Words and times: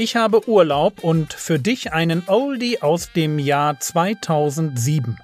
Ich 0.00 0.16
habe 0.16 0.48
Urlaub 0.48 1.04
und 1.04 1.34
für 1.34 1.58
dich 1.58 1.92
einen 1.92 2.22
Oldie 2.26 2.80
aus 2.80 3.12
dem 3.12 3.38
Jahr 3.38 3.78
2007. 3.78 5.18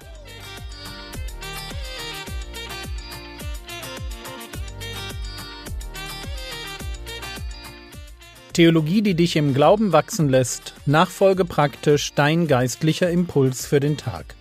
Theologie, 8.53 9.01
die 9.01 9.15
dich 9.15 9.35
im 9.35 9.55
Glauben 9.55 9.93
wachsen 9.93 10.29
lässt, 10.29 10.75
nachfolge 10.85 11.43
praktisch 11.43 12.13
dein 12.13 12.45
geistlicher 12.47 13.09
Impuls 13.09 13.65
für 13.65 13.79
den 13.79 13.97
Tag. 13.97 14.35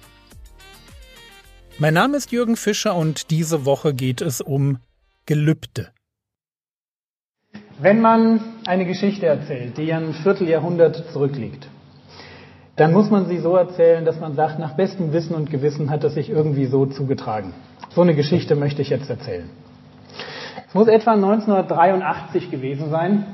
Mein 1.78 1.94
Name 1.94 2.18
ist 2.18 2.30
Jürgen 2.30 2.56
Fischer 2.58 2.94
und 2.94 3.30
diese 3.30 3.64
Woche 3.64 3.94
geht 3.94 4.20
es 4.20 4.42
um 4.42 4.80
Gelübde. 5.24 5.95
Wenn 7.78 8.00
man 8.00 8.40
eine 8.66 8.86
Geschichte 8.86 9.26
erzählt, 9.26 9.76
die 9.76 9.92
ein 9.92 10.14
Vierteljahrhundert 10.14 11.10
zurückliegt, 11.12 11.68
dann 12.76 12.92
muss 12.92 13.10
man 13.10 13.26
sie 13.26 13.38
so 13.38 13.54
erzählen, 13.54 14.04
dass 14.04 14.18
man 14.18 14.34
sagt, 14.34 14.58
nach 14.58 14.74
bestem 14.76 15.12
Wissen 15.12 15.34
und 15.34 15.50
Gewissen 15.50 15.90
hat 15.90 16.02
es 16.04 16.14
sich 16.14 16.30
irgendwie 16.30 16.66
so 16.66 16.86
zugetragen. 16.86 17.52
So 17.90 18.00
eine 18.00 18.14
Geschichte 18.14 18.54
möchte 18.54 18.80
ich 18.80 18.88
jetzt 18.88 19.10
erzählen. 19.10 19.50
Es 20.66 20.74
muss 20.74 20.88
etwa 20.88 21.12
1983 21.12 22.50
gewesen 22.50 22.90
sein. 22.90 23.26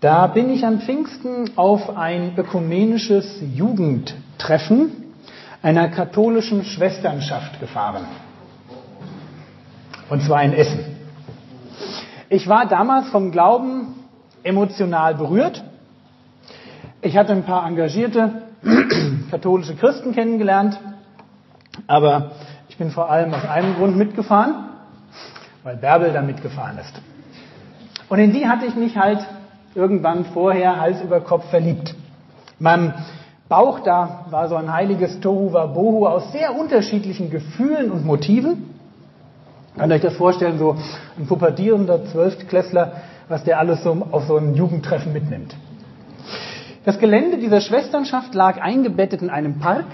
Da 0.00 0.28
bin 0.28 0.50
ich 0.50 0.64
an 0.64 0.80
Pfingsten 0.80 1.50
auf 1.56 1.96
ein 1.96 2.34
ökumenisches 2.36 3.42
Jugendtreffen 3.52 4.92
einer 5.60 5.88
katholischen 5.88 6.64
Schwesternschaft 6.64 7.58
gefahren. 7.58 8.04
Und 10.08 10.22
zwar 10.22 10.44
in 10.44 10.52
Essen. 10.52 10.97
Ich 12.30 12.46
war 12.46 12.66
damals 12.66 13.08
vom 13.08 13.30
Glauben 13.30 13.94
emotional 14.42 15.14
berührt. 15.14 15.64
Ich 17.00 17.16
hatte 17.16 17.32
ein 17.32 17.44
paar 17.44 17.66
engagierte 17.66 18.42
katholische 19.30 19.74
Christen 19.76 20.12
kennengelernt, 20.12 20.78
aber 21.86 22.32
ich 22.68 22.76
bin 22.76 22.90
vor 22.90 23.10
allem 23.10 23.32
aus 23.32 23.44
einem 23.48 23.76
Grund 23.76 23.96
mitgefahren, 23.96 24.68
weil 25.62 25.76
Bärbel 25.76 26.12
da 26.12 26.20
mitgefahren 26.20 26.76
ist. 26.78 27.00
Und 28.10 28.18
in 28.18 28.32
die 28.32 28.46
hatte 28.46 28.66
ich 28.66 28.74
mich 28.74 28.98
halt 28.98 29.26
irgendwann 29.74 30.26
vorher 30.26 30.78
Hals 30.78 31.00
über 31.00 31.20
Kopf 31.20 31.48
verliebt. 31.48 31.94
In 32.58 32.64
meinem 32.64 32.92
Bauch 33.48 33.80
da 33.80 34.26
war 34.28 34.48
so 34.48 34.56
ein 34.56 34.70
heiliges 34.70 35.20
Tohu 35.20 35.54
Wabohu 35.54 36.06
aus 36.06 36.32
sehr 36.32 36.58
unterschiedlichen 36.58 37.30
Gefühlen 37.30 37.90
und 37.90 38.04
Motiven. 38.04 38.77
Ihr 39.78 39.94
euch 39.94 40.00
das 40.00 40.16
vorstellen, 40.16 40.58
so 40.58 40.76
ein 41.16 41.26
pubertierender 41.26 42.04
Zwölftklässler, 42.06 42.92
was 43.28 43.44
der 43.44 43.60
alles 43.60 43.84
so 43.84 44.06
auf 44.10 44.24
so 44.24 44.36
ein 44.36 44.54
Jugendtreffen 44.54 45.12
mitnimmt. 45.12 45.54
Das 46.84 46.98
Gelände 46.98 47.38
dieser 47.38 47.60
Schwesternschaft 47.60 48.34
lag 48.34 48.60
eingebettet 48.60 49.22
in 49.22 49.30
einem 49.30 49.60
Park, 49.60 49.86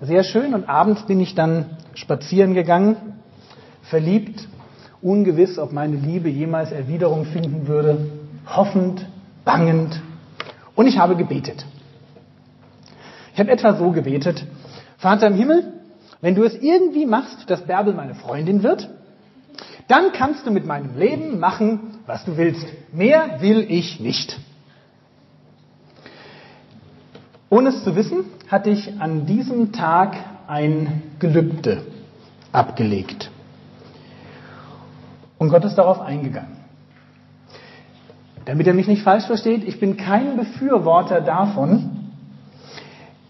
sehr 0.00 0.22
schön, 0.22 0.54
und 0.54 0.68
abends 0.68 1.06
bin 1.06 1.18
ich 1.20 1.34
dann 1.34 1.78
spazieren 1.94 2.52
gegangen, 2.54 2.96
verliebt, 3.82 4.48
ungewiss, 5.00 5.58
ob 5.58 5.72
meine 5.72 5.96
Liebe 5.96 6.28
jemals 6.28 6.70
Erwiderung 6.70 7.24
finden 7.24 7.66
würde, 7.68 8.10
hoffend, 8.46 9.06
bangend, 9.44 10.00
und 10.74 10.86
ich 10.86 10.98
habe 10.98 11.16
gebetet. 11.16 11.64
Ich 13.32 13.40
habe 13.40 13.50
etwa 13.50 13.74
so 13.74 13.92
gebetet, 13.92 14.44
Vater 14.98 15.26
im 15.26 15.34
Himmel, 15.34 15.72
wenn 16.20 16.34
du 16.34 16.44
es 16.44 16.54
irgendwie 16.54 17.06
machst, 17.06 17.48
dass 17.48 17.62
Bärbel 17.62 17.94
meine 17.94 18.14
Freundin 18.14 18.62
wird, 18.62 18.88
dann 19.88 20.12
kannst 20.12 20.46
du 20.46 20.50
mit 20.50 20.66
meinem 20.66 20.96
Leben 20.96 21.38
machen, 21.38 21.98
was 22.06 22.24
du 22.24 22.36
willst. 22.36 22.66
Mehr 22.92 23.40
will 23.40 23.66
ich 23.68 24.00
nicht. 24.00 24.38
Ohne 27.50 27.68
es 27.70 27.84
zu 27.84 27.94
wissen, 27.96 28.24
hatte 28.48 28.70
ich 28.70 29.00
an 29.00 29.26
diesem 29.26 29.72
Tag 29.72 30.16
ein 30.46 31.02
Gelübde 31.18 31.82
abgelegt. 32.52 33.30
Und 35.38 35.50
Gott 35.50 35.64
ist 35.64 35.74
darauf 35.74 36.00
eingegangen. 36.00 36.56
Damit 38.44 38.66
er 38.66 38.74
mich 38.74 38.88
nicht 38.88 39.02
falsch 39.02 39.26
versteht, 39.26 39.64
ich 39.64 39.78
bin 39.78 39.96
kein 39.96 40.36
Befürworter 40.36 41.20
davon, 41.20 41.90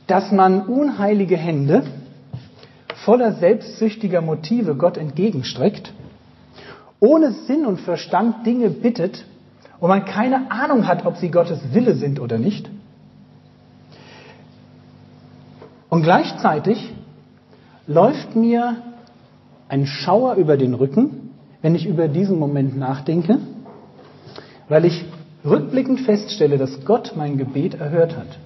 dass 0.06 0.32
man 0.32 0.62
unheilige 0.62 1.36
Hände 1.36 1.84
voller 3.04 3.32
selbstsüchtiger 3.32 4.20
Motive 4.20 4.74
Gott 4.76 4.96
entgegenstreckt, 4.96 5.92
ohne 7.02 7.32
Sinn 7.32 7.66
und 7.66 7.80
Verstand 7.80 8.46
Dinge 8.46 8.70
bittet 8.70 9.26
und 9.80 9.88
man 9.88 10.04
keine 10.04 10.52
Ahnung 10.52 10.86
hat, 10.86 11.04
ob 11.04 11.16
sie 11.16 11.32
Gottes 11.32 11.74
Wille 11.74 11.96
sind 11.96 12.20
oder 12.20 12.38
nicht. 12.38 12.70
Und 15.90 16.04
gleichzeitig 16.04 16.94
läuft 17.88 18.36
mir 18.36 18.76
ein 19.68 19.86
Schauer 19.86 20.36
über 20.36 20.56
den 20.56 20.74
Rücken, 20.74 21.30
wenn 21.60 21.74
ich 21.74 21.86
über 21.86 22.06
diesen 22.06 22.38
Moment 22.38 22.76
nachdenke, 22.76 23.38
weil 24.68 24.84
ich 24.84 25.04
rückblickend 25.44 26.00
feststelle, 26.02 26.56
dass 26.56 26.84
Gott 26.84 27.14
mein 27.16 27.36
Gebet 27.36 27.74
erhört 27.74 28.16
hat. 28.16 28.38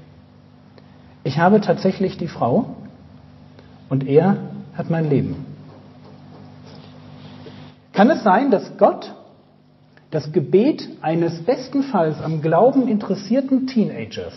Ich 1.24 1.38
habe 1.38 1.60
tatsächlich 1.60 2.16
die 2.16 2.28
Frau 2.28 2.76
und 3.90 4.06
er 4.06 4.38
hat 4.74 4.88
mein 4.88 5.10
Leben. 5.10 5.45
Kann 7.96 8.10
es 8.10 8.22
sein, 8.22 8.50
dass 8.50 8.76
Gott 8.76 9.14
das 10.10 10.30
Gebet 10.30 10.86
eines 11.00 11.42
bestenfalls 11.44 12.20
am 12.22 12.42
Glauben 12.42 12.88
interessierten 12.88 13.66
Teenagers 13.66 14.34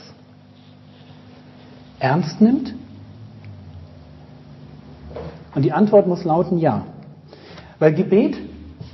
ernst 1.99 2.39
nimmt? 2.39 2.73
Und 5.53 5.63
die 5.63 5.73
Antwort 5.73 6.07
muss 6.07 6.23
lauten 6.23 6.57
ja. 6.57 6.85
Weil 7.79 7.93
Gebet 7.93 8.37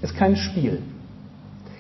ist 0.02 0.16
kein 0.16 0.36
Spiel. 0.36 0.82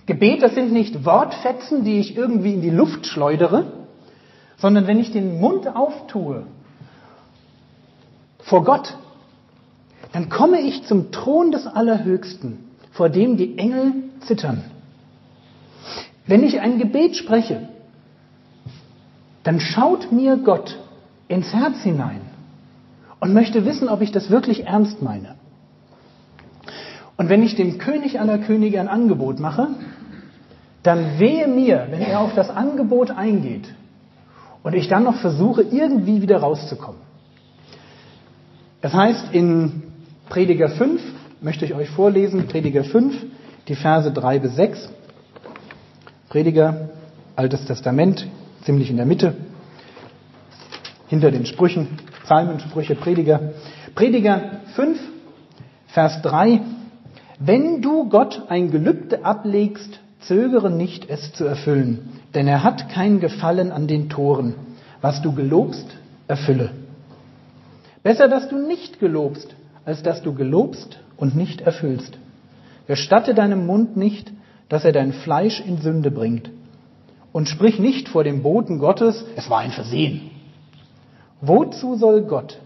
Gebet, 0.05 0.43
das 0.43 0.53
sind 0.53 0.71
nicht 0.71 1.05
Wortfetzen, 1.05 1.83
die 1.83 1.99
ich 1.99 2.15
irgendwie 2.15 2.53
in 2.53 2.61
die 2.61 2.69
Luft 2.69 3.07
schleudere, 3.07 3.65
sondern 4.57 4.85
wenn 4.85 4.99
ich 4.99 5.11
den 5.11 5.39
Mund 5.39 5.67
auftue 5.75 6.45
vor 8.43 8.63
Gott, 8.63 8.95
dann 10.11 10.29
komme 10.29 10.61
ich 10.61 10.83
zum 10.83 11.11
Thron 11.11 11.51
des 11.51 11.65
Allerhöchsten, 11.65 12.64
vor 12.95 13.09
dem 13.09 13.35
die 13.35 13.57
Engel 13.57 13.93
zittern. 14.21 14.63
Wenn 16.25 16.43
ich 16.43 16.61
ein 16.61 16.79
Gebet 16.79 17.17
spreche, 17.17 17.67
dann 19.43 19.59
schaut 19.59 20.11
mir 20.11 20.37
Gott 20.37 20.79
ins 21.27 21.53
Herz 21.53 21.77
hinein 21.83 22.21
und 23.19 23.33
möchte 23.33 23.65
wissen, 23.65 23.89
ob 23.89 24.01
ich 24.01 24.11
das 24.11 24.29
wirklich 24.29 24.65
ernst 24.65 25.01
meine. 25.01 25.35
Und 27.17 27.27
wenn 27.27 27.43
ich 27.43 27.55
dem 27.55 27.77
König 27.77 28.19
aller 28.19 28.37
Könige 28.39 28.79
ein 28.79 28.87
Angebot 28.87 29.39
mache, 29.39 29.67
dann 30.81 31.19
wehe 31.19 31.47
mir, 31.47 31.87
wenn 31.89 32.01
er 32.01 32.21
auf 32.21 32.33
das 32.33 32.49
Angebot 32.49 33.11
eingeht 33.11 33.73
und 34.63 34.73
ich 34.73 34.87
dann 34.87 35.03
noch 35.03 35.15
versuche, 35.15 35.63
irgendwie 35.63 36.21
wieder 36.21 36.37
rauszukommen. 36.37 37.01
Das 38.81 38.93
heißt 38.93 39.33
in 39.33 39.83
Prediger 40.29 40.69
5, 40.69 41.01
möchte 41.41 41.65
ich 41.65 41.73
euch 41.73 41.89
vorlesen, 41.89 42.47
Prediger 42.47 42.83
5, 42.83 43.15
die 43.67 43.75
Verse 43.75 44.11
3 44.11 44.39
bis 44.39 44.55
6. 44.55 44.89
Prediger, 46.29 46.89
Altes 47.35 47.65
Testament, 47.65 48.27
ziemlich 48.63 48.89
in 48.89 48.97
der 48.97 49.05
Mitte, 49.05 49.35
hinter 51.07 51.31
den 51.31 51.45
Sprüchen, 51.45 51.87
Psalmen, 52.23 52.59
Sprüche, 52.59 52.95
Prediger. 52.95 53.53
Prediger 53.93 54.61
5, 54.75 54.99
Vers 55.87 56.21
3. 56.23 56.61
Wenn 57.39 57.81
du 57.81 58.09
Gott 58.09 58.43
ein 58.49 58.71
Gelübde 58.71 59.23
ablegst, 59.23 59.99
zögere 60.21 60.71
nicht, 60.71 61.09
es 61.09 61.33
zu 61.33 61.45
erfüllen 61.45 62.15
denn 62.35 62.47
er 62.47 62.63
hat 62.63 62.89
kein 62.89 63.19
Gefallen 63.21 63.71
an 63.71 63.87
den 63.87 64.09
Toren. 64.09 64.55
Was 65.01 65.21
du 65.21 65.33
gelobst, 65.33 65.87
erfülle. 66.27 66.71
Besser, 68.03 68.27
dass 68.27 68.49
du 68.49 68.57
nicht 68.57 68.99
gelobst, 68.99 69.55
als 69.85 70.03
dass 70.03 70.21
du 70.21 70.33
gelobst 70.33 70.99
und 71.17 71.35
nicht 71.35 71.61
erfüllst. 71.61 72.17
Gestatte 72.87 73.33
deinem 73.33 73.65
Mund 73.65 73.97
nicht, 73.97 74.31
dass 74.69 74.85
er 74.85 74.91
dein 74.91 75.13
Fleisch 75.13 75.59
in 75.59 75.77
Sünde 75.79 76.11
bringt. 76.11 76.49
Und 77.31 77.49
sprich 77.49 77.79
nicht 77.79 78.07
vor 78.09 78.23
dem 78.23 78.43
Boten 78.43 78.79
Gottes, 78.79 79.25
es 79.35 79.49
war 79.49 79.59
ein 79.59 79.71
Versehen. 79.71 80.31
Wozu 81.41 81.95
soll 81.95 82.23
Gott 82.23 82.59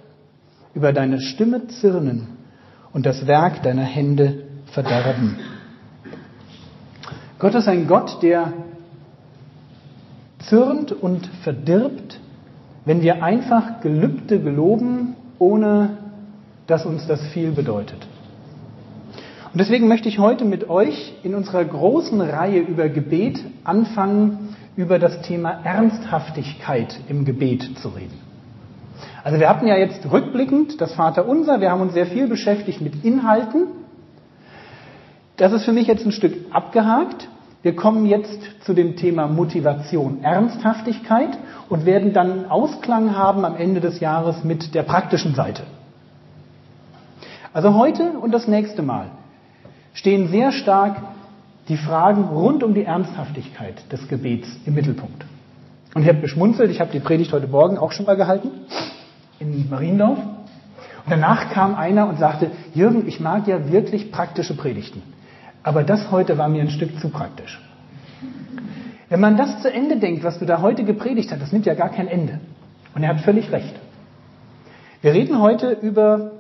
über 0.74 0.94
deine 0.94 1.20
Stimme 1.20 1.68
zirnen 1.68 2.28
und 2.94 3.06
das 3.06 3.26
Werk 3.26 3.64
deiner 3.64 3.84
Hände 3.84 4.44
verderben? 4.68 5.38
Gott 7.40 7.56
ist 7.56 7.68
ein 7.68 7.88
Gott, 7.88 8.22
der 8.22 8.54
zürnt 10.40 10.92
und 10.92 11.26
verdirbt, 11.44 12.20
wenn 12.86 13.02
wir 13.02 13.24
einfach 13.24 13.82
Gelübde 13.82 14.40
geloben, 14.40 15.16
ohne 15.38 15.98
dass 16.68 16.86
uns 16.86 17.08
das 17.08 17.22
viel 17.28 17.52
bedeutet. 17.52 18.09
Und 19.52 19.60
deswegen 19.60 19.88
möchte 19.88 20.08
ich 20.10 20.20
heute 20.20 20.46
mit 20.46 20.70
euch 20.70 21.16
in 21.24 21.34
unserer 21.34 21.66
großen 21.66 22.22
Reihe 22.22 22.60
über 22.60 22.88
Gebet 22.88 23.44
anfangen, 23.64 24.56
über 24.76 25.00
das 25.00 25.24
Thema 25.24 25.62
Ernsthaftigkeit 25.64 27.00
im 27.10 27.26
Gebet 27.26 27.80
zu 27.80 27.90
reden. 27.90 28.14
Also 29.24 29.40
wir 29.40 29.50
hatten 29.50 29.66
ja 29.68 29.76
jetzt 29.76 30.10
rückblickend 30.12 30.80
das 30.80 30.94
Vaterunser, 30.94 31.62
wir 31.62 31.72
haben 31.72 31.82
uns 31.82 31.94
sehr 31.94 32.06
viel 32.06 32.28
beschäftigt 32.28 32.80
mit 32.80 33.04
Inhalten. 33.04 33.68
Das 35.38 35.52
ist 35.52 35.66
für 35.66 35.72
mich 35.72 35.88
jetzt 35.88 36.06
ein 36.06 36.12
Stück 36.12 36.34
abgehakt. 36.52 37.28
Wir 37.64 37.76
kommen 37.76 38.06
jetzt 38.06 38.40
zu 38.64 38.74
dem 38.74 38.98
Thema 38.98 39.28
Motivation, 39.28 40.24
Ernsthaftigkeit 40.24 41.38
und 41.70 41.86
werden 41.86 42.14
dann 42.14 42.46
Ausklang 42.46 43.18
haben 43.18 43.46
am 43.46 43.56
Ende 43.56 43.82
des 43.82 44.00
Jahres 44.00 44.44
mit 44.44 44.76
der 44.76 44.84
praktischen 44.84 45.34
Seite. 45.34 45.64
Also 47.52 47.74
heute 47.74 48.12
und 48.22 48.32
das 48.32 48.48
nächste 48.48 48.84
Mal 48.84 49.10
stehen 49.94 50.30
sehr 50.30 50.52
stark 50.52 50.98
die 51.68 51.78
Fragen 51.78 52.24
rund 52.24 52.64
um 52.64 52.74
die 52.74 52.84
Ernsthaftigkeit 52.84 53.92
des 53.92 54.08
Gebets 54.08 54.48
im 54.66 54.74
Mittelpunkt. 54.74 55.26
Und 55.94 56.04
ich 56.04 56.08
habe 56.08 56.20
geschmunzelt, 56.20 56.72
ich 56.72 56.80
habe 56.80 56.92
die 56.92 57.00
Predigt 57.00 57.34
heute 57.34 57.48
Morgen 57.48 57.78
auch 57.78 57.92
schon 57.92 58.06
mal 58.06 58.16
gehalten 58.16 58.52
in 59.40 59.70
Mariendorf. 59.70 60.20
Und 60.20 61.12
danach 61.12 61.52
kam 61.52 61.76
einer 61.76 62.08
und 62.08 62.20
sagte, 62.20 62.52
Jürgen, 62.74 63.08
ich 63.08 63.20
mag 63.20 63.48
ja 63.48 63.72
wirklich 63.72 64.12
praktische 64.12 64.56
Predigten. 64.56 65.02
Aber 65.64 65.84
das 65.84 66.12
heute 66.12 66.38
war 66.38 66.48
mir 66.50 66.62
ein 66.62 66.70
Stück 66.70 67.00
zu 67.00 67.10
praktisch. 67.10 67.60
Wenn 69.10 69.20
man 69.20 69.38
das 69.38 69.62
zu 69.62 69.72
Ende 69.72 69.98
denkt, 69.98 70.24
was 70.24 70.40
du 70.40 70.46
da 70.46 70.62
heute 70.62 70.84
gepredigt 70.84 71.32
hast, 71.32 71.42
das 71.42 71.52
nimmt 71.52 71.66
ja 71.66 71.74
gar 71.74 71.90
kein 71.90 72.08
Ende. 72.08 72.40
Und 72.94 73.04
er 73.04 73.10
hat 73.10 73.22
völlig 73.22 73.52
recht. 73.52 73.76
Wir 75.02 75.14
reden 75.14 75.40
heute 75.40 75.72
über 75.72 76.32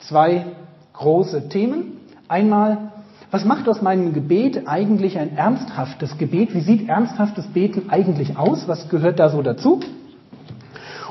zwei 0.00 0.46
große 0.94 1.48
Themen. 1.48 1.97
Einmal, 2.28 2.92
was 3.30 3.44
macht 3.44 3.68
aus 3.68 3.82
meinem 3.82 4.12
Gebet 4.12 4.68
eigentlich 4.68 5.18
ein 5.18 5.36
ernsthaftes 5.36 6.18
Gebet? 6.18 6.54
Wie 6.54 6.60
sieht 6.60 6.88
ernsthaftes 6.88 7.46
Beten 7.46 7.90
eigentlich 7.90 8.36
aus? 8.36 8.68
Was 8.68 8.88
gehört 8.88 9.18
da 9.18 9.30
so 9.30 9.42
dazu? 9.42 9.80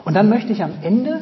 Und 0.05 0.13
dann 0.13 0.29
möchte 0.29 0.53
ich 0.53 0.63
am 0.63 0.71
Ende 0.81 1.21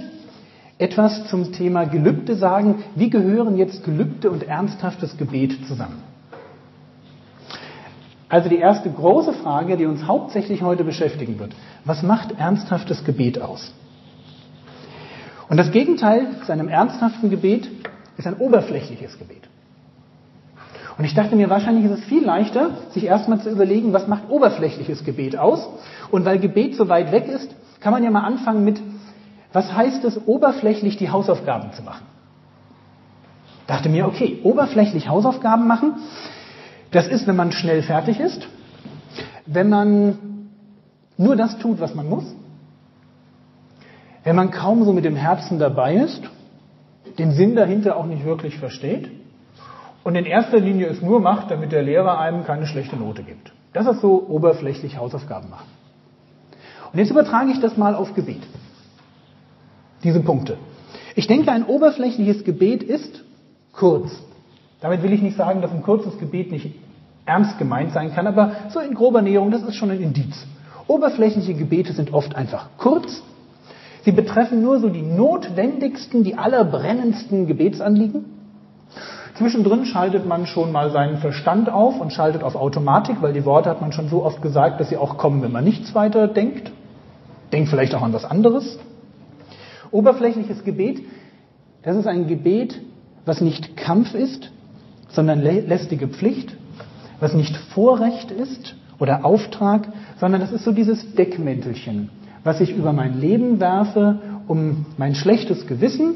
etwas 0.77 1.27
zum 1.27 1.53
Thema 1.53 1.85
Gelübde 1.85 2.35
sagen. 2.35 2.83
Wie 2.95 3.09
gehören 3.09 3.57
jetzt 3.57 3.83
Gelübde 3.83 4.29
und 4.29 4.43
ernsthaftes 4.43 5.17
Gebet 5.17 5.65
zusammen? 5.67 6.03
Also 8.27 8.49
die 8.49 8.57
erste 8.57 8.89
große 8.89 9.33
Frage, 9.33 9.77
die 9.77 9.85
uns 9.85 10.05
hauptsächlich 10.07 10.61
heute 10.61 10.83
beschäftigen 10.83 11.39
wird. 11.39 11.55
Was 11.85 12.03
macht 12.03 12.37
ernsthaftes 12.37 13.05
Gebet 13.05 13.41
aus? 13.41 13.73
Und 15.47 15.57
das 15.57 15.71
Gegenteil 15.71 16.27
zu 16.45 16.51
einem 16.51 16.67
ernsthaften 16.67 17.29
Gebet 17.29 17.69
ist 18.17 18.27
ein 18.27 18.35
oberflächliches 18.35 19.17
Gebet. 19.19 19.47
Und 20.97 21.03
ich 21.03 21.13
dachte 21.13 21.35
mir, 21.35 21.49
wahrscheinlich 21.49 21.85
ist 21.85 21.99
es 21.99 22.05
viel 22.05 22.23
leichter, 22.23 22.77
sich 22.91 23.03
erstmal 23.03 23.41
zu 23.41 23.49
überlegen, 23.49 23.91
was 23.91 24.07
macht 24.07 24.29
oberflächliches 24.29 25.03
Gebet 25.03 25.37
aus. 25.37 25.67
Und 26.09 26.23
weil 26.23 26.39
Gebet 26.39 26.75
so 26.75 26.87
weit 26.87 27.11
weg 27.11 27.27
ist, 27.27 27.53
kann 27.81 27.91
man 27.91 28.03
ja 28.03 28.11
mal 28.11 28.23
anfangen 28.23 28.63
mit, 28.63 28.81
was 29.51 29.73
heißt 29.73 30.03
es, 30.05 30.25
oberflächlich 30.25 30.97
die 30.97 31.09
Hausaufgaben 31.09 31.73
zu 31.73 31.83
machen? 31.83 32.05
Dachte 33.67 33.89
mir, 33.89 34.07
okay, 34.07 34.39
oberflächlich 34.43 35.09
Hausaufgaben 35.09 35.67
machen, 35.67 35.95
das 36.91 37.07
ist, 37.07 37.27
wenn 37.27 37.35
man 37.35 37.51
schnell 37.51 37.81
fertig 37.81 38.19
ist, 38.19 38.47
wenn 39.45 39.69
man 39.69 40.47
nur 41.17 41.35
das 41.35 41.57
tut, 41.57 41.81
was 41.81 41.93
man 41.93 42.07
muss, 42.07 42.25
wenn 44.23 44.35
man 44.35 44.51
kaum 44.51 44.85
so 44.85 44.93
mit 44.93 45.03
dem 45.03 45.15
Herzen 45.15 45.59
dabei 45.59 45.95
ist, 45.95 46.21
den 47.17 47.31
Sinn 47.31 47.55
dahinter 47.55 47.97
auch 47.97 48.05
nicht 48.05 48.23
wirklich 48.23 48.57
versteht 48.57 49.09
und 50.05 50.15
in 50.15 50.25
erster 50.25 50.59
Linie 50.59 50.85
es 50.85 51.01
nur 51.01 51.19
macht, 51.19 51.49
damit 51.49 51.71
der 51.71 51.81
Lehrer 51.81 52.19
einem 52.19 52.45
keine 52.45 52.67
schlechte 52.67 52.95
Note 52.95 53.23
gibt. 53.23 53.51
Das 53.73 53.87
ist 53.87 54.01
so 54.01 54.23
oberflächlich 54.29 54.99
Hausaufgaben 54.99 55.49
machen. 55.49 55.67
Und 56.93 56.99
jetzt 56.99 57.09
übertrage 57.09 57.49
ich 57.49 57.59
das 57.59 57.75
mal 57.75 57.95
auf 57.95 58.13
Gebet. 58.13 58.43
Diese 60.03 60.19
Punkte. 60.19 60.57
Ich 61.15 61.25
denke, 61.25 61.51
ein 61.51 61.65
oberflächliches 61.65 62.43
Gebet 62.43 62.83
ist 62.83 63.23
kurz. 63.73 64.11
Damit 64.79 65.01
will 65.01 65.11
ich 65.11 65.23
nicht 65.23 65.37
sagen, 65.37 65.63
dass 65.63 65.71
ein 65.71 65.81
kurzes 65.81 66.19
Gebet 66.19 66.51
nicht 66.51 66.75
ernst 67.25 67.57
gemeint 67.57 67.91
sein 67.91 68.13
kann, 68.13 68.27
aber 68.27 68.51
so 68.69 68.79
in 68.81 68.93
grober 68.93 69.23
Näherung, 69.23 69.49
das 69.49 69.63
ist 69.63 69.73
schon 69.73 69.89
ein 69.89 69.99
Indiz. 70.01 70.45
Oberflächliche 70.85 71.55
Gebete 71.55 71.93
sind 71.93 72.13
oft 72.13 72.35
einfach 72.35 72.69
kurz. 72.77 73.23
Sie 74.03 74.11
betreffen 74.11 74.61
nur 74.61 74.79
so 74.79 74.89
die 74.89 75.01
notwendigsten, 75.01 76.23
die 76.23 76.35
allerbrennendsten 76.35 77.47
Gebetsanliegen. 77.47 78.34
Zwischendrin 79.37 79.85
schaltet 79.85 80.25
man 80.25 80.47
schon 80.47 80.71
mal 80.71 80.91
seinen 80.91 81.17
Verstand 81.17 81.69
auf 81.69 81.99
und 81.99 82.13
schaltet 82.13 82.41
auf 82.41 82.55
Automatik, 82.55 83.21
weil 83.21 83.33
die 83.33 83.43
Worte 83.43 83.69
hat 83.69 83.81
man 83.81 83.91
schon 83.91 84.07
so 84.07 84.23
oft 84.23 84.41
gesagt, 84.41 84.79
dass 84.79 84.89
sie 84.89 84.97
auch 84.97 85.17
kommen, 85.17 85.41
wenn 85.41 85.51
man 85.51 85.63
nichts 85.63 85.93
weiter 85.93 86.27
denkt. 86.27 86.71
Denkt 87.51 87.69
vielleicht 87.69 87.93
auch 87.95 88.01
an 88.01 88.13
was 88.13 88.23
anderes. 88.23 88.79
Oberflächliches 89.91 90.63
Gebet, 90.63 91.01
das 91.83 91.97
ist 91.97 92.07
ein 92.07 92.27
Gebet, 92.27 92.81
was 93.25 93.41
nicht 93.41 93.75
Kampf 93.75 94.13
ist, 94.13 94.51
sondern 95.09 95.41
lästige 95.41 96.07
Pflicht, 96.07 96.55
was 97.19 97.33
nicht 97.33 97.55
Vorrecht 97.57 98.31
ist 98.31 98.75
oder 98.99 99.25
Auftrag, 99.25 99.87
sondern 100.17 100.41
das 100.41 100.51
ist 100.51 100.63
so 100.63 100.71
dieses 100.71 101.15
Deckmäntelchen, 101.15 102.09
was 102.43 102.61
ich 102.61 102.75
über 102.75 102.93
mein 102.93 103.19
Leben 103.19 103.59
werfe, 103.59 104.19
um 104.47 104.85
mein 104.97 105.15
schlechtes 105.15 105.67
Gewissen 105.67 106.15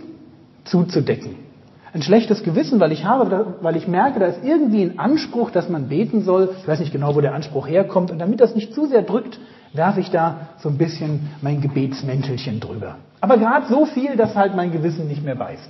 zuzudecken. 0.64 1.49
Ein 1.92 2.04
schlechtes 2.04 2.44
Gewissen, 2.44 2.80
weil 2.80 2.92
ich 2.92 3.06
habe, 3.06 3.56
weil 3.62 3.76
ich 3.76 3.88
merke, 3.88 4.20
da 4.20 4.28
ist 4.28 4.44
irgendwie 4.44 4.84
ein 4.84 5.00
Anspruch, 5.00 5.50
dass 5.50 5.70
man 5.70 5.90
beten 5.90 6.22
soll. 6.22 6.56
Ich 6.62 6.68
weiß 6.68 6.80
nicht 6.80 6.92
genau, 6.92 7.16
wo 7.16 7.22
der 7.22 7.34
Anspruch 7.34 7.68
herkommt. 7.68 8.12
Und 8.12 8.20
damit 8.20 8.40
das 8.42 8.54
nicht 8.54 8.74
zu 8.74 8.86
sehr 8.86 9.02
drückt, 9.02 9.40
werfe 9.74 10.00
ich 10.00 10.12
da 10.12 10.50
so 10.60 10.70
ein 10.70 10.78
bisschen 10.78 11.30
mein 11.42 11.62
Gebetsmäntelchen 11.62 12.60
drüber. 12.60 12.98
Aber 13.22 13.38
gerade 13.38 13.68
so 13.68 13.86
viel, 13.86 14.16
dass 14.18 14.36
halt 14.36 14.56
mein 14.56 14.72
Gewissen 14.72 15.08
nicht 15.08 15.24
mehr 15.24 15.36
beißt. 15.36 15.70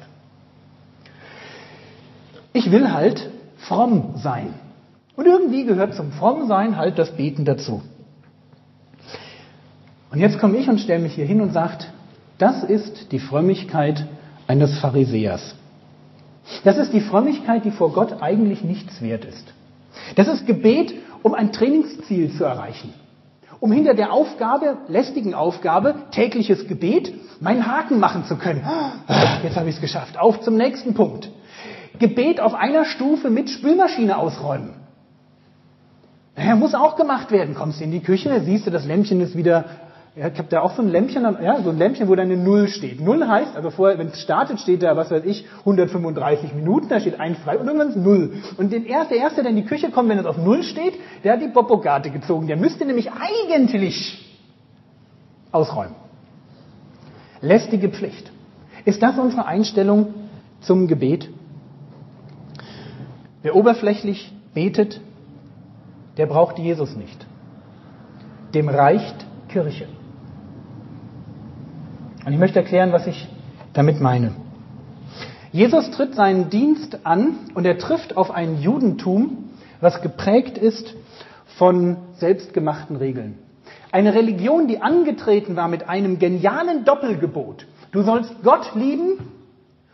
Ich 2.52 2.72
will 2.72 2.92
halt 2.92 3.30
fromm 3.58 4.16
sein. 4.16 4.54
Und 5.16 5.26
irgendwie 5.26 5.66
gehört 5.66 5.96
zum 5.96 6.12
Frommsein 6.12 6.78
halt 6.78 6.98
das 6.98 7.12
Beten 7.16 7.46
dazu. 7.46 7.82
Und 10.12 10.20
jetzt 10.20 10.40
komme 10.40 10.58
ich 10.58 10.68
und 10.68 10.80
stelle 10.80 11.02
mich 11.02 11.14
hier 11.14 11.26
hin 11.26 11.40
und 11.40 11.54
sage, 11.54 11.86
das 12.38 12.64
ist 12.64 13.12
die 13.12 13.20
Frömmigkeit 13.20 14.06
eines 14.48 14.80
Pharisäers. 14.80 15.56
Das 16.64 16.78
ist 16.78 16.94
die 16.94 17.02
Frömmigkeit, 17.02 17.66
die 17.66 17.72
vor 17.72 17.94
Gott 17.94 18.22
eigentlich 18.22 18.64
nichts 18.64 19.02
wert 19.02 19.26
ist. 19.26 19.54
Das 20.16 20.28
ist 20.28 20.46
Gebet, 20.46 20.94
um 21.24 21.34
ein 21.34 21.52
Trainingsziel 21.52 22.32
zu 22.32 22.44
erreichen 22.44 22.94
um 23.60 23.72
hinter 23.72 23.94
der 23.94 24.14
Aufgabe, 24.14 24.78
lästigen 24.88 25.34
Aufgabe, 25.34 25.96
tägliches 26.12 26.68
Gebet, 26.68 27.14
meinen 27.42 27.66
Haken 27.66 28.00
machen 28.00 28.24
zu 28.26 28.38
können. 28.38 28.66
Jetzt 29.44 29.58
habe 29.58 29.70
ich 29.70 29.76
es 29.76 29.82
geschafft. 29.82 30.18
Auf 30.18 30.42
zum 30.42 30.56
nächsten 30.56 30.94
Punkt. 30.94 31.30
Gebet 32.00 32.40
auf 32.40 32.54
einer 32.54 32.86
Stufe 32.86 33.30
mit 33.30 33.50
Spülmaschine 33.50 34.18
ausräumen. 34.18 34.76
Naja, 36.38 36.56
muss 36.56 36.74
auch 36.74 36.96
gemacht 36.96 37.32
werden. 37.32 37.54
Kommst 37.54 37.82
du 37.82 37.84
in 37.84 37.92
die 37.92 38.00
Küche, 38.00 38.42
siehst 38.46 38.66
du, 38.66 38.72
das 38.72 38.86
Lämpchen 38.86 39.20
ist 39.20 39.36
wieder 39.36 39.66
ich 40.20 40.38
habe 40.38 40.50
da 40.50 40.60
auch 40.60 40.76
so 40.76 40.82
ein 40.82 40.90
Lämpchen, 40.90 41.24
ja, 41.24 41.62
so 41.62 41.70
ein 41.70 41.78
Lämpchen, 41.78 42.10
wo 42.10 42.16
da 42.16 42.24
eine 42.24 42.36
Null 42.36 42.68
steht. 42.68 43.00
Null 43.00 43.26
heißt, 43.26 43.56
also 43.56 43.70
vorher, 43.70 43.98
wenn 43.98 44.08
es 44.08 44.20
startet, 44.20 44.60
steht 44.60 44.84
da, 44.84 44.98
was 44.98 45.10
weiß 45.12 45.24
ich, 45.24 45.46
135 45.60 46.54
Minuten, 46.56 46.90
da 46.90 47.00
steht 47.00 47.22
ein 47.22 47.36
frei 47.36 47.58
und 47.58 47.68
irgendwann 47.68 47.90
ist 47.90 47.96
Null. 47.96 48.34
Und 48.58 48.74
der 48.74 48.86
erste, 48.86 49.14
der 49.14 49.24
erste, 49.24 49.44
der 49.44 49.52
in 49.52 49.56
die 49.56 49.66
Küche 49.66 49.92
kommt, 49.92 50.10
wenn 50.10 50.18
es 50.18 50.26
auf 50.26 50.38
Null 50.38 50.64
steht, 50.64 50.96
der 51.24 51.34
hat 51.34 51.42
die 51.42 51.48
Popogate 51.48 52.10
gezogen. 52.10 52.48
Der 52.48 52.58
müsste 52.58 52.86
nämlich 52.86 53.10
eigentlich 53.14 54.38
ausräumen. 55.54 55.96
Lästige 57.40 57.88
Pflicht. 57.88 58.30
Ist 58.84 59.02
das 59.02 59.18
unsere 59.18 59.46
Einstellung 59.46 60.14
zum 60.60 60.88
Gebet? 60.88 61.30
Wer 63.42 63.56
oberflächlich 63.56 64.34
betet, 64.54 65.00
der 66.18 66.26
braucht 66.26 66.60
Jesus 66.60 66.98
nicht. 66.98 67.26
Dem 68.54 68.68
reicht 68.68 69.16
Kirche. 69.48 69.88
Und 72.30 72.34
ich 72.34 72.40
möchte 72.40 72.60
erklären, 72.60 72.92
was 72.92 73.08
ich 73.08 73.28
damit 73.74 74.00
meine. 74.02 74.36
Jesus 75.52 75.90
tritt 75.90 76.14
seinen 76.14 76.52
Dienst 76.52 77.04
an 77.04 77.38
und 77.56 77.66
er 77.66 77.80
trifft 77.80 78.18
auf 78.18 78.30
ein 78.30 78.62
Judentum, 78.62 79.50
was 79.82 80.04
geprägt 80.04 80.56
ist 80.56 80.94
von 81.58 81.98
selbstgemachten 82.20 82.98
Regeln. 82.98 83.40
Eine 83.92 84.14
Religion, 84.14 84.68
die 84.68 84.80
angetreten 84.80 85.56
war 85.56 85.68
mit 85.68 85.90
einem 85.90 86.20
genialen 86.20 86.86
Doppelgebot. 86.86 87.66
Du 87.92 88.04
sollst 88.04 88.44
Gott 88.44 88.76
lieben 88.76 89.32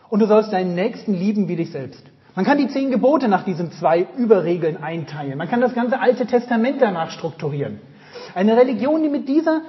und 0.09 0.19
du 0.19 0.27
sollst 0.27 0.51
deinen 0.51 0.75
Nächsten 0.75 1.13
lieben 1.13 1.47
wie 1.47 1.55
dich 1.55 1.71
selbst. 1.71 2.03
Man 2.35 2.43
kann 2.43 2.57
die 2.57 2.67
zehn 2.67 2.91
Gebote 2.91 3.29
nach 3.29 3.45
diesen 3.45 3.71
zwei 3.71 4.07
Überregeln 4.17 4.83
einteilen. 4.83 5.37
Man 5.37 5.47
kann 5.47 5.61
das 5.61 5.73
ganze 5.73 6.01
Alte 6.01 6.25
Testament 6.25 6.81
danach 6.81 7.11
strukturieren. 7.11 7.79
Eine 8.33 8.57
Religion, 8.57 9.03
die 9.03 9.09
mit 9.09 9.29
dieser 9.29 9.61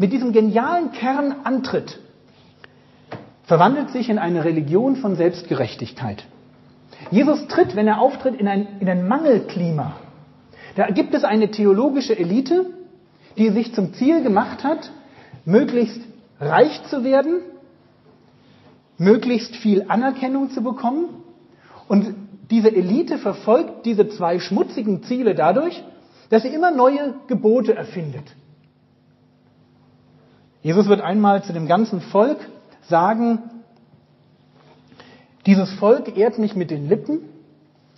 mit 0.00 0.14
diesem 0.14 0.32
genialen 0.32 0.92
Kern 0.92 1.34
antritt, 1.44 2.00
verwandelt 3.50 3.90
sich 3.90 4.08
in 4.08 4.20
eine 4.20 4.44
Religion 4.44 4.94
von 4.94 5.16
Selbstgerechtigkeit. 5.16 6.24
Jesus 7.10 7.48
tritt, 7.48 7.74
wenn 7.74 7.88
er 7.88 8.00
auftritt, 8.00 8.36
in 8.36 8.46
ein, 8.46 8.78
in 8.78 8.88
ein 8.88 9.08
Mangelklima. 9.08 9.96
Da 10.76 10.86
gibt 10.90 11.14
es 11.14 11.24
eine 11.24 11.50
theologische 11.50 12.16
Elite, 12.16 12.66
die 13.36 13.50
sich 13.50 13.74
zum 13.74 13.92
Ziel 13.94 14.22
gemacht 14.22 14.62
hat, 14.62 14.92
möglichst 15.44 16.00
reich 16.38 16.80
zu 16.84 17.02
werden, 17.02 17.40
möglichst 18.98 19.56
viel 19.56 19.86
Anerkennung 19.88 20.50
zu 20.50 20.62
bekommen. 20.62 21.06
Und 21.88 22.14
diese 22.52 22.72
Elite 22.72 23.18
verfolgt 23.18 23.84
diese 23.84 24.08
zwei 24.10 24.38
schmutzigen 24.38 25.02
Ziele 25.02 25.34
dadurch, 25.34 25.82
dass 26.28 26.44
sie 26.44 26.54
immer 26.54 26.70
neue 26.70 27.14
Gebote 27.26 27.74
erfindet. 27.74 28.36
Jesus 30.62 30.86
wird 30.86 31.00
einmal 31.00 31.42
zu 31.42 31.52
dem 31.52 31.66
ganzen 31.66 32.00
Volk 32.00 32.38
sagen, 32.90 33.38
dieses 35.46 35.72
Volk 35.72 36.18
ehrt 36.18 36.38
mich 36.38 36.54
mit 36.54 36.70
den 36.70 36.88
Lippen, 36.88 37.20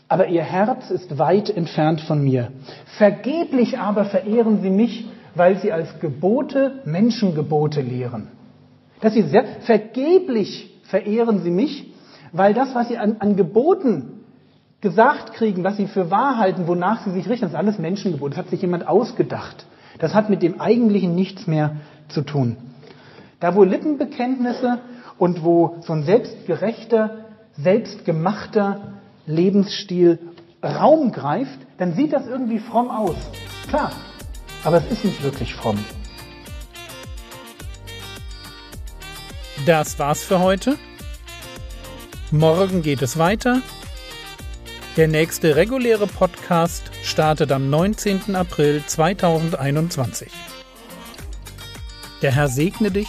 aber 0.08 0.28
ihr 0.28 0.42
Herz 0.42 0.90
ist 0.90 1.18
weit 1.18 1.50
entfernt 1.50 2.02
von 2.02 2.22
mir. 2.22 2.52
Vergeblich 2.98 3.78
aber 3.78 4.04
verehren 4.04 4.62
sie 4.62 4.70
mich, 4.70 5.06
weil 5.34 5.56
sie 5.58 5.72
als 5.72 5.98
Gebote 6.00 6.82
Menschengebote 6.84 7.80
lehren. 7.80 8.28
Dass 9.00 9.14
sie 9.14 9.22
sehr 9.22 9.44
vergeblich 9.62 10.78
verehren 10.84 11.42
sie 11.42 11.50
mich, 11.50 11.92
weil 12.32 12.54
das, 12.54 12.74
was 12.74 12.88
sie 12.88 12.98
an, 12.98 13.16
an 13.18 13.36
Geboten 13.36 14.20
gesagt 14.80 15.32
kriegen, 15.34 15.64
was 15.64 15.76
sie 15.76 15.86
für 15.86 16.10
wahr 16.10 16.38
halten, 16.38 16.66
wonach 16.66 17.04
sie 17.04 17.12
sich 17.12 17.28
richten, 17.28 17.46
das 17.46 17.52
ist 17.52 17.58
alles 17.58 17.78
Menschengebot. 17.78 18.32
Das 18.32 18.38
hat 18.38 18.48
sich 18.48 18.60
jemand 18.60 18.86
ausgedacht. 18.86 19.64
Das 19.98 20.14
hat 20.14 20.28
mit 20.28 20.42
dem 20.42 20.60
Eigentlichen 20.60 21.14
nichts 21.14 21.46
mehr 21.46 21.76
zu 22.08 22.22
tun. 22.22 22.56
Da, 23.42 23.56
wo 23.56 23.64
Lippenbekenntnisse 23.64 24.78
und 25.18 25.42
wo 25.42 25.78
so 25.80 25.92
ein 25.94 26.04
selbstgerechter, 26.04 27.24
selbstgemachter 27.54 28.92
Lebensstil 29.26 30.20
Raum 30.62 31.10
greift, 31.10 31.58
dann 31.76 31.92
sieht 31.94 32.12
das 32.12 32.28
irgendwie 32.28 32.60
fromm 32.60 32.88
aus. 32.88 33.16
Klar, 33.68 33.90
aber 34.62 34.76
es 34.76 34.92
ist 34.92 35.04
nicht 35.04 35.24
wirklich 35.24 35.56
fromm. 35.56 35.84
Das 39.66 39.98
war's 39.98 40.22
für 40.22 40.38
heute. 40.38 40.76
Morgen 42.30 42.82
geht 42.82 43.02
es 43.02 43.18
weiter. 43.18 43.60
Der 44.96 45.08
nächste 45.08 45.56
reguläre 45.56 46.06
Podcast 46.06 46.92
startet 47.02 47.50
am 47.50 47.70
19. 47.70 48.36
April 48.36 48.84
2021. 48.86 50.30
Der 52.22 52.30
Herr 52.30 52.46
segne 52.46 52.92
dich, 52.92 53.08